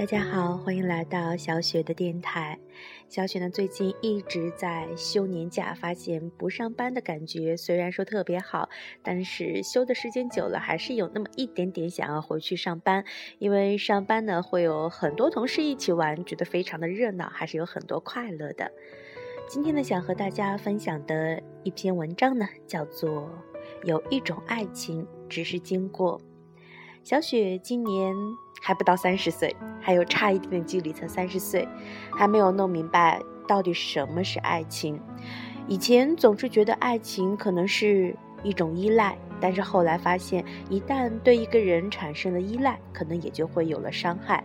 [0.00, 2.58] 大家好，欢迎来到小雪的电台。
[3.10, 8.70] 小雪呢，最近一直在休年假，发现不上班的感觉虽然说特别好，
[9.02, 13.04] 但是休的时间久了，还是有那么一点点想要回去上班。
[13.38, 18.72] 因为上班呢，会有很多同事一起玩，觉得非常的热闹，还是有很多快乐的。
[19.50, 23.28] 今天呢，想和大家分享的一篇文章呢，叫做
[23.86, 26.18] 《有一种爱情只是经过》。
[27.02, 28.14] 小雪今年。
[28.62, 31.66] 还不到三十岁，还有差一点点距离，才三十岁，
[32.12, 33.18] 还没有弄明白
[33.48, 35.00] 到底什么是爱情。
[35.66, 44.44] 以前总是觉得爱情可能是一种依赖，但是后来发现，一旦对一个人产生了依赖，可能也就会有了伤害。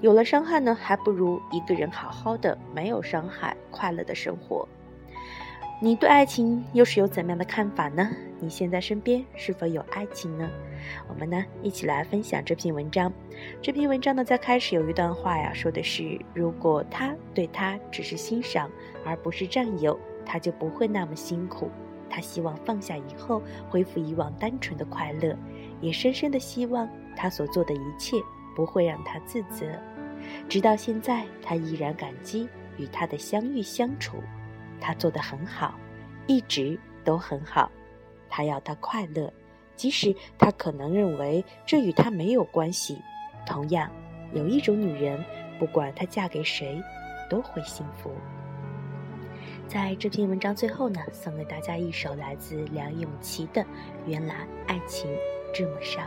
[0.00, 4.68] 有了伤害呢，还不如一个人好好的，没有伤害，快乐的生活。
[5.78, 8.10] 你对爱情又是有怎样的看法呢？
[8.40, 10.48] 你现在身边是否有爱情呢？
[11.06, 13.12] 我们呢一起来分享这篇文章。
[13.60, 18.70] 这篇文章呢在开始有一段话呀，说的是：如果他对他只是欣赏
[19.04, 21.70] 而不是占有，他就不会那么辛苦。
[22.08, 25.36] 他希望放下以后恢复以往单纯的快乐，
[25.82, 28.16] 也深深的希望他所做的一切
[28.54, 29.66] 不会让他自责。
[30.48, 32.48] 直到现在，他依然感激
[32.78, 34.16] 与他的相遇相处。
[34.80, 35.74] 他做得很好，
[36.26, 37.70] 一直都很好。
[38.28, 39.32] 他要他快乐，
[39.76, 43.00] 即使他可能认为这与他没有关系。
[43.46, 43.90] 同样，
[44.32, 45.24] 有一种女人，
[45.58, 46.82] 不管她嫁给谁，
[47.30, 48.10] 都会幸福。
[49.68, 53.62] 在这篇文章最后呢，送给大家一首来自梁咏琪的
[54.06, 55.08] 《原来爱情
[55.54, 56.04] 这么伤》。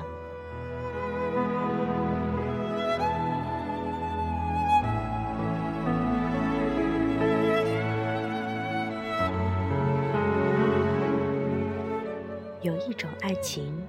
[13.00, 13.81] 种爱情，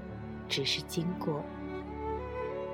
[0.48, 1.42] 只是经过。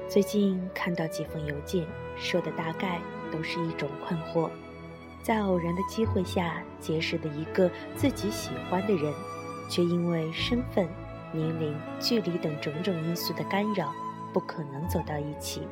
[0.06, 3.00] 最近看到几封邮件，说的大概
[3.32, 4.50] 都是一种困惑：
[5.22, 9.10] 在偶然的机会下结识的一个自己喜欢的人，
[9.70, 10.86] 却因为身份、
[11.32, 13.90] 年龄、距离等种种因素的干扰，
[14.34, 15.66] 不可能走到一起，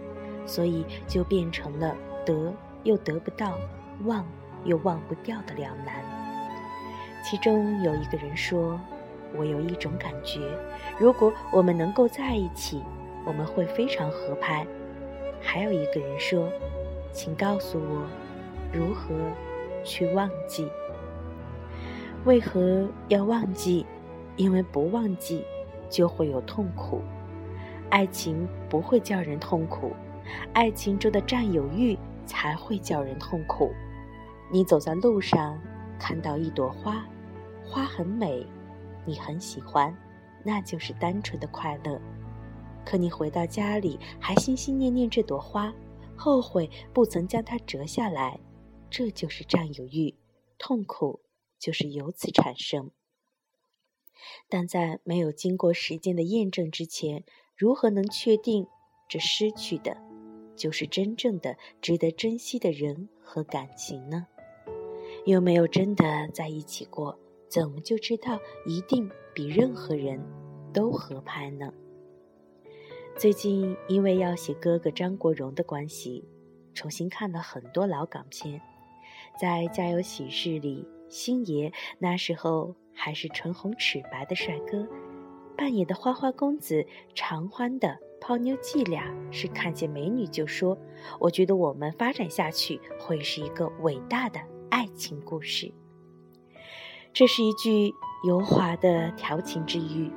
[0.46, 1.94] 所以就变成了
[2.24, 3.58] 得又得不到，
[4.04, 4.24] 忘
[4.64, 6.02] 又忘不掉的两难。
[7.22, 8.80] 其中有一个人说。
[9.36, 10.40] 我有一种感觉，
[10.98, 12.82] 如果我们能够在一起，
[13.24, 14.66] 我们会非常合拍。
[15.40, 16.48] 还有一个人说
[17.12, 18.06] ：“请告诉我，
[18.72, 19.14] 如何
[19.82, 20.68] 去忘记？
[22.24, 23.84] 为何要忘记？
[24.36, 25.44] 因为不忘记
[25.90, 27.02] 就会有痛苦。
[27.90, 29.92] 爱情不会叫人痛苦，
[30.52, 33.72] 爱情中的占有欲才会叫人痛苦。
[34.50, 35.60] 你走在路上，
[35.98, 37.04] 看到一朵花，
[37.64, 38.46] 花很美。”
[39.06, 39.96] 你很喜欢，
[40.44, 42.00] 那就是单纯的快乐。
[42.84, 45.74] 可你回到家里还心心念念这朵花，
[46.16, 48.38] 后悔不曾将它折下来，
[48.90, 50.14] 这就是占有欲，
[50.58, 51.20] 痛苦
[51.58, 52.90] 就是由此产生。
[54.48, 57.24] 但在没有经过时间的验证之前，
[57.56, 58.66] 如何能确定
[59.08, 59.96] 这失去的，
[60.56, 64.26] 就是真正的值得珍惜的人和感情呢？
[65.26, 67.18] 又没有真的在一起过。
[67.48, 70.20] 怎么就知道一定比任何人
[70.72, 71.72] 都合拍呢？
[73.16, 76.24] 最近因为要写哥哥张国荣的关系，
[76.72, 78.60] 重新看了很多老港片。
[79.40, 84.88] 在《家有喜事》里，星爷那时候还是唇红齿白的帅哥，
[85.56, 86.84] 扮演的花花公子
[87.14, 90.76] 常欢的泡妞伎俩是看见美女就说
[91.20, 94.40] ：“我觉得我们发展下去会是一个伟大的
[94.70, 95.72] 爱情故事。”
[97.14, 97.94] 这是一句
[98.24, 100.10] 油滑的调情之语，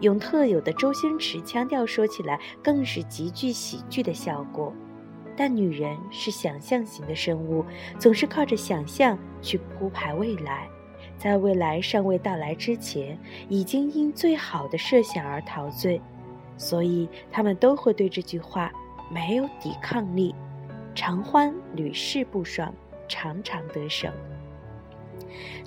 [0.00, 4.74] 用特有的周星驰腔调说起来，更是极具喜剧的效果。
[5.36, 7.64] 但女人是想象型的生物，
[7.96, 10.68] 总是靠着想象去铺排未来，
[11.16, 13.16] 在未来尚未到来之前，
[13.48, 16.02] 已经因最好的设想而陶醉，
[16.56, 18.72] 所以他们都会对这句话
[19.12, 20.34] 没有抵抗力，
[20.92, 22.74] 常欢屡试不爽，
[23.06, 24.08] 常常得手。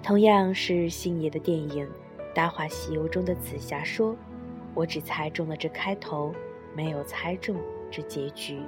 [0.04, 1.86] 同样是星爷的电影
[2.34, 4.16] 《大话西游》中的紫霞说
[4.76, 6.34] ：“我只猜中了这开头，
[6.76, 7.56] 没有猜中
[7.90, 8.60] 这结局。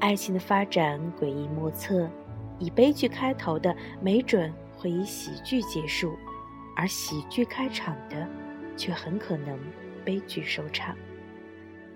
[0.00, 2.08] 爱情的发展诡异莫测，
[2.58, 6.10] 以悲剧开头的，没准会以喜剧结束；
[6.76, 8.28] 而喜剧开场的，
[8.76, 9.58] 却很可能
[10.04, 10.94] 悲剧收场。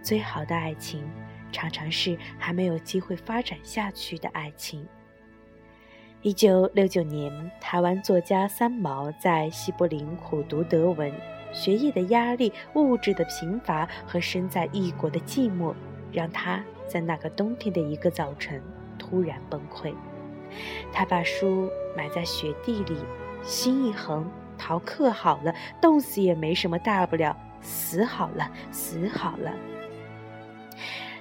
[0.02, 1.04] 最好的爱情，
[1.52, 4.86] 常常是还没有机会发展下去的爱情。”
[6.22, 11.12] 一九六九年，台湾作家三毛在西柏林苦读德文，
[11.52, 15.74] 学业的压力、物质的贫乏和身在异国的寂寞，
[16.12, 18.62] 让他在那个冬天的一个早晨
[18.96, 19.92] 突然崩溃。
[20.92, 22.98] 他把书埋在雪地里，
[23.42, 24.24] 心一横，
[24.56, 29.52] 逃课好了，冻死也没什么大不了，死好了，死好了。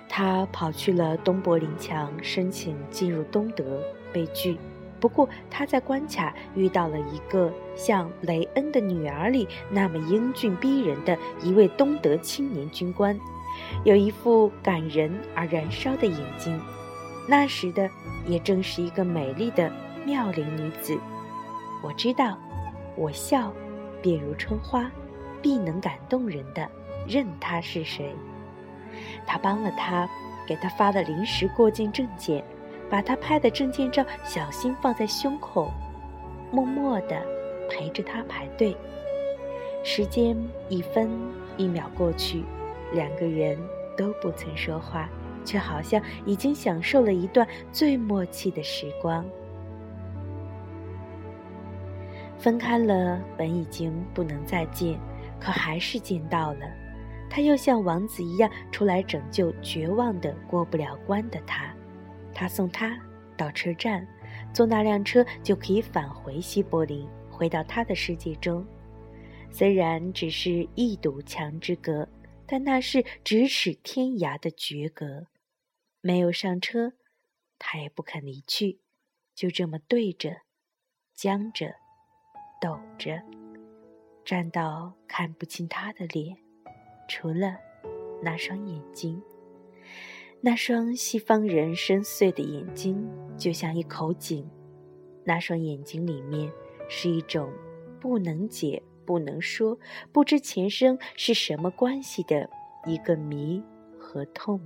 [0.08, 3.82] 他跑去了东柏林墙，申请进入东德，
[4.14, 4.60] 被拒。
[5.02, 13.20] 不过他在关卡遇到了一个像雷恩的女儿里那么英俊逼人的一位东德青年军官，
[13.84, 16.62] 有一副感人而燃烧的眼睛。
[17.28, 17.90] 那时的
[18.28, 19.72] 也正是一个美丽的
[20.06, 20.98] 妙龄女子。
[21.84, 22.38] 我知道，
[22.96, 23.52] 我笑，
[24.02, 24.90] 便如春花，
[25.42, 26.70] 必能感动人的，
[27.08, 28.14] 任他是谁。
[29.26, 30.08] 他帮了他，
[30.46, 32.44] 给他发了临时过境证件，
[32.92, 35.72] 把他拍的证件照小心放在胸口，
[36.52, 37.26] 默默地
[37.70, 38.76] 陪着他排队。
[39.82, 41.10] 时间一分
[41.56, 42.44] 一秒过去，
[42.92, 43.58] 两个人
[43.96, 45.10] 都不曾说话，
[45.46, 49.26] 却好像已经享受了一段最默契的时光。
[52.38, 55.00] 分开了，本已经不能再见，
[55.40, 56.60] 可还是见到了。
[57.30, 61.74] 他又像王子一样出来拯救绝望的过不了关的他，
[62.34, 62.98] 他送他
[63.38, 64.08] 到车站，
[64.54, 68.66] 坐那辆车就可以返回西柏林，回到他的世界中。
[69.52, 72.08] 虽然只是一堵墙之隔，
[72.46, 75.28] 但那是咫尺天涯的绝隔。
[76.00, 76.94] 没有上车，
[77.60, 78.80] 他也不肯离去，
[79.36, 80.38] 就这么对着，
[81.14, 81.76] 僵着，
[82.62, 83.22] 抖着，
[84.24, 86.38] 站到看不清他的脸。
[87.08, 87.58] 除了
[88.24, 89.22] 那双眼睛，
[90.44, 93.08] 那双西方人深邃的眼睛，
[93.38, 94.50] 就像一口井。
[95.24, 96.52] 那双眼睛里面
[96.90, 97.52] 是一种
[98.00, 99.78] 不能解、不能说、
[100.12, 102.50] 不知前生是什么关系的
[102.88, 103.62] 一个谜
[104.00, 104.60] 和痛。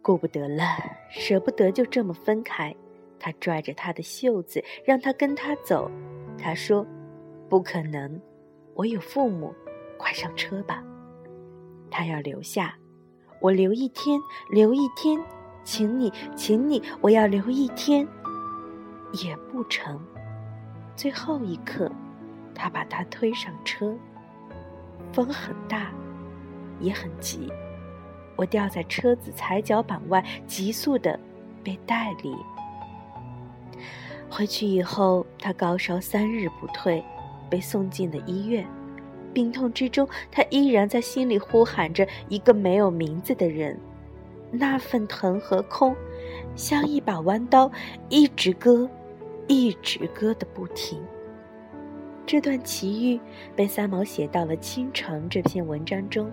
[0.00, 0.64] 顾不得了，
[1.10, 2.74] 舍不得就这么分开。
[3.18, 5.90] 他拽着他的袖子，让他跟他走。
[6.38, 6.86] 他说
[7.50, 8.18] ：“不可能，
[8.74, 9.54] 我有父母。”
[9.98, 10.82] 快上车吧，
[11.90, 12.78] 他要留下，
[13.40, 14.20] 我留一天，
[14.50, 15.18] 留一天，
[15.64, 18.06] 请你，请你，我要留一天，
[19.12, 19.98] 也不成。
[20.94, 21.90] 最后一刻，
[22.54, 23.96] 他把他推上车，
[25.12, 25.90] 风很大，
[26.80, 27.50] 也很急，
[28.36, 31.18] 我掉在车子踩脚板外，急速的
[31.64, 32.36] 被带离。
[34.28, 37.02] 回去以后，他高烧三日不退，
[37.48, 38.66] 被送进了医院。
[39.32, 43.78] 病痛之中，他依然在心里呼喊着一个没有名字的人。
[44.50, 45.94] 那份疼和空，
[46.56, 47.70] 像一把弯刀，
[48.08, 48.88] 一直割，
[49.46, 51.00] 一直割的不停。
[52.26, 53.20] 这段奇遇
[53.54, 56.30] 被三毛写到了《倾城》这篇文章中。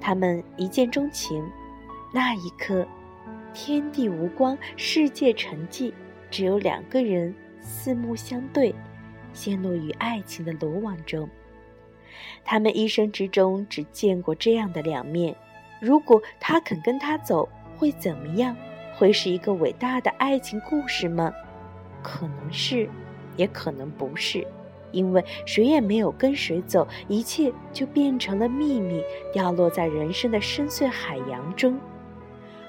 [0.00, 1.44] 他们一见钟情，
[2.12, 2.86] 那一刻，
[3.52, 5.92] 天地无光，世界沉寂，
[6.30, 8.74] 只有两个人四目相对，
[9.34, 11.28] 陷落于爱情的罗网中。
[12.44, 15.34] 他们一生之中只见过这样的两面。
[15.80, 17.48] 如果他肯跟他走，
[17.78, 18.56] 会怎么样？
[18.96, 21.32] 会是一个伟大的爱情故事吗？
[22.02, 22.88] 可能是，
[23.36, 24.46] 也可能不是，
[24.92, 31.78] 因为谁也没有跟谁走，一切就变成了秘密，掉落在人生的深邃海洋中。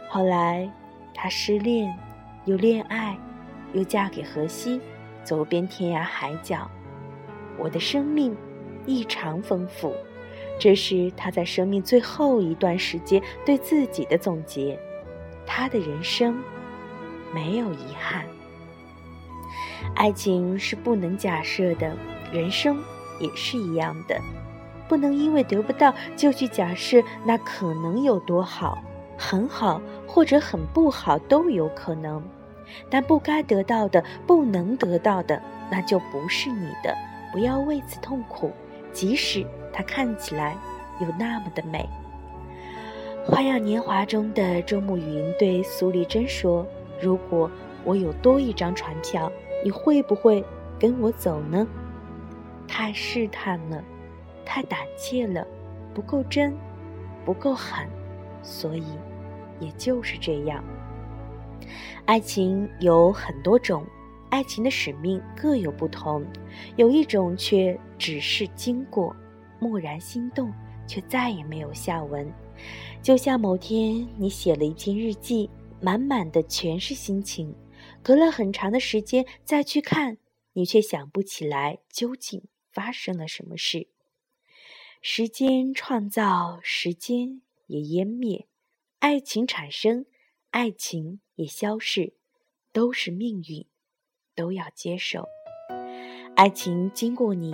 [0.07, 0.71] 后来，
[1.13, 1.93] 他失恋，
[2.45, 3.17] 又恋爱，
[3.73, 4.79] 又嫁给荷西，
[5.23, 6.69] 走遍天涯海角。
[7.57, 8.35] 我的生命。
[8.85, 9.93] 异常丰富，
[10.59, 14.79] 这是他在生命最后一段时间对自己的总结。
[15.45, 16.41] 他的人生
[17.33, 18.25] 没有遗憾。
[19.95, 21.95] 爱情是不能假设的，
[22.31, 22.81] 人生
[23.19, 24.19] 也是一样的，
[24.87, 28.77] 不能因为得不到就去假设那可能有多好，
[29.17, 32.23] 很好或者很不好都有可能。
[32.89, 36.95] 但不该得到的、不能得到的，那就不是你的，
[37.33, 38.53] 不要为此痛苦。
[38.91, 40.55] 即使它看起来
[40.99, 41.87] 有那么的美，
[43.29, 46.65] 《花样年华》中的周慕云对苏丽珍说
[47.01, 47.49] ：“如果
[47.83, 49.31] 我有多一张船票，
[49.63, 50.43] 你会不会
[50.79, 51.65] 跟我走呢？”
[52.67, 53.83] 太试探了，
[54.45, 55.45] 太胆怯了，
[55.93, 56.55] 不够真，
[57.25, 57.87] 不够狠，
[58.43, 58.85] 所以，
[59.59, 60.63] 也就是这样。
[62.05, 63.85] 爱情有很多种。
[64.31, 66.25] 爱情的使命各有不同，
[66.77, 69.15] 有一种却只是经过，
[69.59, 70.51] 蓦然心动，
[70.87, 72.33] 却再也没有下文。
[73.03, 75.49] 就像某天你写了一篇日记，
[75.81, 77.53] 满满的全是心情，
[78.01, 80.17] 隔了很长的时间再去看，
[80.53, 83.89] 你却想不起来究竟发生了什么事。
[85.01, 88.47] 时间创造，时间也湮灭，
[88.99, 90.05] 爱情产生，
[90.51, 92.13] 爱情也消逝，
[92.71, 93.65] 都是命运，
[94.35, 95.25] 都要接受。
[96.35, 97.53] 爱情经过你，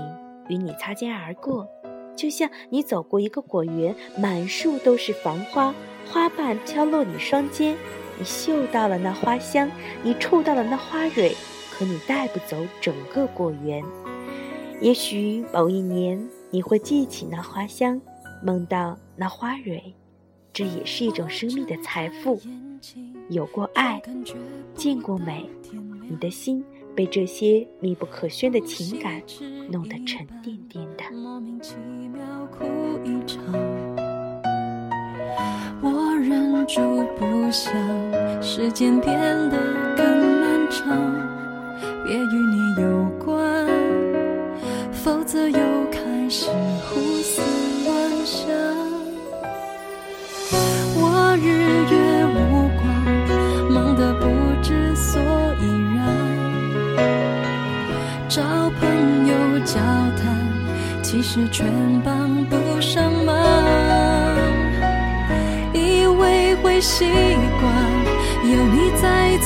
[0.50, 1.68] 与你擦肩而过，
[2.16, 5.74] 就像你走过一个果园，满树都是繁花，
[6.06, 7.76] 花瓣飘落你双肩，
[8.18, 9.70] 你嗅到了那花香，
[10.04, 11.36] 你触到了那花蕊，
[11.72, 13.84] 可你带不走整个果园。
[14.80, 18.00] 也许某一年，你会记起那花香，
[18.44, 19.94] 梦到那花蕊，
[20.54, 22.40] 这也是一种生命的财富。
[23.30, 24.02] 有过爱，
[24.76, 25.50] 见过美，
[26.10, 26.64] 你的心
[26.96, 29.22] 被这些密不可宣的情感
[29.70, 31.04] 弄得沉甸甸的。
[31.16, 31.76] 莫名其
[32.14, 32.66] 妙哭
[33.04, 33.44] 一场
[35.82, 36.82] 我忍住
[37.18, 37.72] 不想
[38.42, 40.06] 时间变得更
[40.42, 40.88] 漫长，
[42.06, 42.47] 别与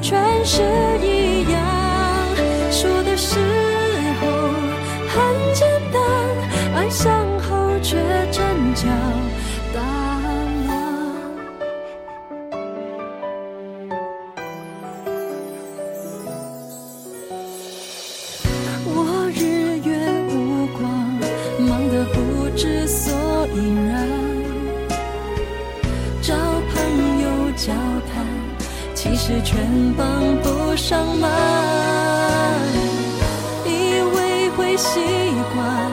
[0.00, 0.62] 全是
[1.02, 1.17] 一
[29.10, 29.58] 其实全
[29.96, 31.30] 帮不上忙。
[33.64, 35.00] 以为会习
[35.54, 35.90] 惯，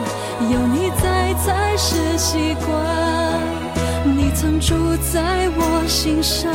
[0.52, 2.76] 有你在才是习惯。
[4.04, 4.74] 你曾住
[5.10, 6.52] 在我心上，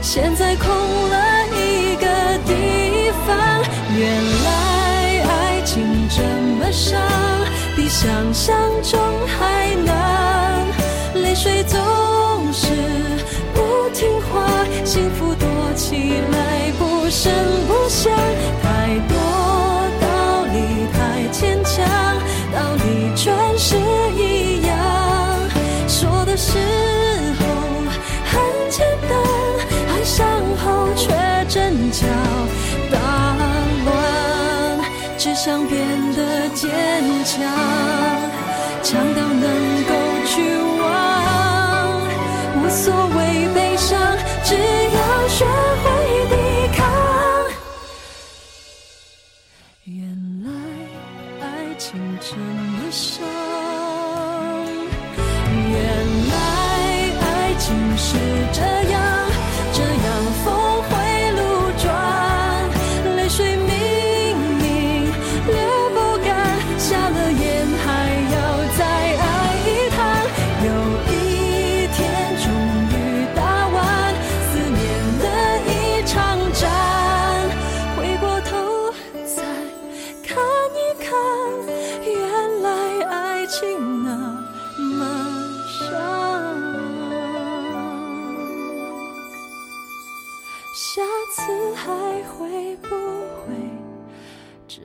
[0.00, 0.68] 现在空
[1.10, 1.16] 了
[1.50, 2.06] 一个
[2.46, 3.36] 地方。
[3.98, 4.08] 原
[4.44, 4.48] 来
[5.28, 6.22] 爱情这
[6.56, 7.00] 么伤，
[7.74, 9.51] 比想象中还
[17.22, 17.32] 真
[17.68, 18.12] 不想。
[18.60, 19.14] 太多
[20.00, 20.06] 道
[20.52, 20.56] 理
[20.92, 20.98] 太
[21.30, 21.86] 牵强，
[22.52, 23.76] 道理全是
[24.16, 24.74] 一样。
[25.86, 26.58] 说的时
[27.38, 27.44] 候
[28.26, 28.32] 很
[28.70, 29.12] 简单，
[29.88, 30.26] 爱上
[30.64, 31.06] 后却
[31.48, 32.08] 真叫
[32.90, 32.98] 大
[33.84, 33.88] 乱。
[35.16, 35.78] 只想变
[36.16, 36.68] 得坚
[37.24, 37.38] 强，
[38.82, 39.46] 强到能
[39.84, 39.94] 够
[40.26, 40.82] 去忘，
[42.56, 43.46] 无所谓。
[43.54, 44.01] 悲伤
[58.52, 58.81] 这
[90.72, 91.90] 下次还
[92.22, 93.54] 会不会
[94.66, 94.80] 这？